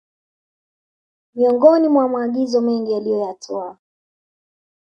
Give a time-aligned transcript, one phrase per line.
[1.35, 3.77] miongoni mwa maagizo mengi aliyoyatoa